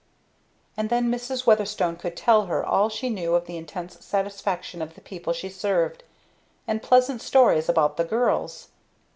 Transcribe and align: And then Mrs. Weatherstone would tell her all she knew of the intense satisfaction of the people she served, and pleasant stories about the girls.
And 0.75 0.89
then 0.89 1.11
Mrs. 1.11 1.45
Weatherstone 1.45 1.95
would 2.03 2.17
tell 2.17 2.47
her 2.47 2.65
all 2.65 2.89
she 2.89 3.07
knew 3.11 3.35
of 3.35 3.45
the 3.45 3.55
intense 3.55 4.03
satisfaction 4.03 4.81
of 4.81 4.95
the 4.95 4.99
people 5.01 5.31
she 5.31 5.47
served, 5.47 6.03
and 6.67 6.81
pleasant 6.81 7.21
stories 7.21 7.69
about 7.69 7.97
the 7.97 8.03
girls. 8.03 8.69